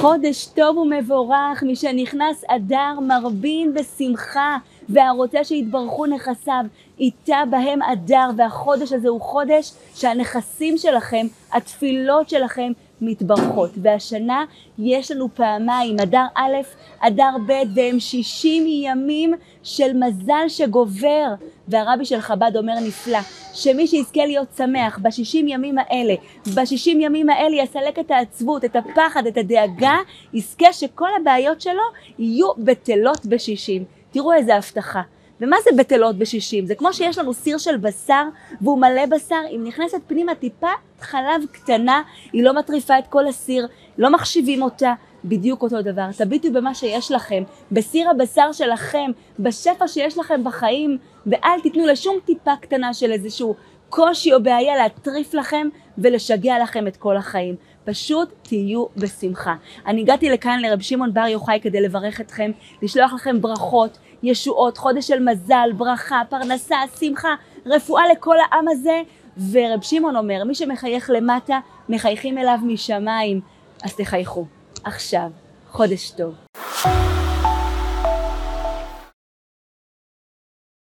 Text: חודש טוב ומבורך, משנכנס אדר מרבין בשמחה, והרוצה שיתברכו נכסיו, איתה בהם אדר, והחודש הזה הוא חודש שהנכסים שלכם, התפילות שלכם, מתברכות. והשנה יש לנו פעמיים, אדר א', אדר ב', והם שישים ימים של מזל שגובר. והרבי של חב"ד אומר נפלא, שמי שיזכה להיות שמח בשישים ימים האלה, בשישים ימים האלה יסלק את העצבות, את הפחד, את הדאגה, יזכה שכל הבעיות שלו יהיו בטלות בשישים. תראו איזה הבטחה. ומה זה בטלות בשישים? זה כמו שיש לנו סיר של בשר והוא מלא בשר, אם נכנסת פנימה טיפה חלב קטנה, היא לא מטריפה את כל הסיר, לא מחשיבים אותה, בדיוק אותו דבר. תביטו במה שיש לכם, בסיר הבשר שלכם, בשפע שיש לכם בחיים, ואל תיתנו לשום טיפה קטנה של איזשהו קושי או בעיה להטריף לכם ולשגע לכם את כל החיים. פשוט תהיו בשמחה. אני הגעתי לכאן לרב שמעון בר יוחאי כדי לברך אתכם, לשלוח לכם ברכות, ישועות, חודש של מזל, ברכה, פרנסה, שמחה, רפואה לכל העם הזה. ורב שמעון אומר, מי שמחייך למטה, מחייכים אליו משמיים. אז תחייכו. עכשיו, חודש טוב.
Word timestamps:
חודש 0.00 0.46
טוב 0.46 0.76
ומבורך, 0.76 1.62
משנכנס 1.62 2.44
אדר 2.48 3.00
מרבין 3.00 3.74
בשמחה, 3.74 4.56
והרוצה 4.88 5.44
שיתברכו 5.44 6.06
נכסיו, 6.06 6.64
איתה 7.00 7.42
בהם 7.50 7.82
אדר, 7.82 8.30
והחודש 8.36 8.92
הזה 8.92 9.08
הוא 9.08 9.20
חודש 9.20 9.72
שהנכסים 9.94 10.78
שלכם, 10.78 11.26
התפילות 11.52 12.28
שלכם, 12.28 12.72
מתברכות. 13.00 13.70
והשנה 13.82 14.44
יש 14.78 15.10
לנו 15.10 15.28
פעמיים, 15.34 16.00
אדר 16.00 16.24
א', 16.34 16.56
אדר 17.00 17.36
ב', 17.46 17.52
והם 17.74 18.00
שישים 18.00 18.64
ימים 18.66 19.34
של 19.62 19.92
מזל 19.92 20.48
שגובר. 20.48 21.34
והרבי 21.68 22.04
של 22.04 22.20
חב"ד 22.20 22.56
אומר 22.56 22.74
נפלא, 22.86 23.18
שמי 23.54 23.86
שיזכה 23.86 24.26
להיות 24.26 24.48
שמח 24.56 24.98
בשישים 25.02 25.48
ימים 25.48 25.78
האלה, 25.78 26.14
בשישים 26.56 27.00
ימים 27.00 27.30
האלה 27.30 27.62
יסלק 27.62 27.98
את 27.98 28.10
העצבות, 28.10 28.64
את 28.64 28.76
הפחד, 28.76 29.26
את 29.26 29.36
הדאגה, 29.36 29.96
יזכה 30.32 30.72
שכל 30.72 31.08
הבעיות 31.20 31.60
שלו 31.60 31.82
יהיו 32.18 32.48
בטלות 32.58 33.26
בשישים. 33.26 33.84
תראו 34.10 34.32
איזה 34.32 34.56
הבטחה. 34.56 35.02
ומה 35.40 35.56
זה 35.64 35.70
בטלות 35.78 36.18
בשישים? 36.18 36.66
זה 36.66 36.74
כמו 36.74 36.92
שיש 36.92 37.18
לנו 37.18 37.34
סיר 37.34 37.58
של 37.58 37.76
בשר 37.76 38.24
והוא 38.60 38.78
מלא 38.78 39.06
בשר, 39.06 39.40
אם 39.50 39.64
נכנסת 39.64 40.00
פנימה 40.06 40.34
טיפה 40.34 40.70
חלב 41.00 41.42
קטנה, 41.52 42.02
היא 42.32 42.44
לא 42.44 42.54
מטריפה 42.54 42.98
את 42.98 43.06
כל 43.06 43.26
הסיר, 43.26 43.66
לא 43.98 44.10
מחשיבים 44.10 44.62
אותה, 44.62 44.94
בדיוק 45.24 45.62
אותו 45.62 45.82
דבר. 45.82 46.08
תביטו 46.16 46.52
במה 46.52 46.74
שיש 46.74 47.12
לכם, 47.12 47.42
בסיר 47.72 48.10
הבשר 48.10 48.52
שלכם, 48.52 49.10
בשפע 49.38 49.88
שיש 49.88 50.18
לכם 50.18 50.44
בחיים, 50.44 50.98
ואל 51.26 51.60
תיתנו 51.62 51.86
לשום 51.86 52.16
טיפה 52.24 52.56
קטנה 52.60 52.94
של 52.94 53.12
איזשהו 53.12 53.54
קושי 53.90 54.32
או 54.32 54.42
בעיה 54.42 54.76
להטריף 54.76 55.34
לכם 55.34 55.68
ולשגע 55.98 56.58
לכם 56.62 56.86
את 56.86 56.96
כל 56.96 57.16
החיים. 57.16 57.54
פשוט 57.84 58.32
תהיו 58.42 58.86
בשמחה. 58.96 59.54
אני 59.86 60.00
הגעתי 60.00 60.30
לכאן 60.30 60.60
לרב 60.60 60.80
שמעון 60.80 61.14
בר 61.14 61.26
יוחאי 61.26 61.60
כדי 61.62 61.80
לברך 61.80 62.20
אתכם, 62.20 62.50
לשלוח 62.82 63.12
לכם 63.12 63.40
ברכות, 63.40 63.98
ישועות, 64.22 64.78
חודש 64.78 65.08
של 65.08 65.22
מזל, 65.22 65.70
ברכה, 65.76 66.22
פרנסה, 66.28 66.76
שמחה, 67.00 67.34
רפואה 67.66 68.02
לכל 68.12 68.36
העם 68.40 68.68
הזה. 68.68 69.02
ורב 69.52 69.82
שמעון 69.82 70.16
אומר, 70.16 70.44
מי 70.44 70.54
שמחייך 70.54 71.10
למטה, 71.14 71.60
מחייכים 71.88 72.38
אליו 72.38 72.58
משמיים. 72.62 73.40
אז 73.82 73.94
תחייכו. 73.96 74.46
עכשיו, 74.84 75.30
חודש 75.70 76.10
טוב. 76.10 76.47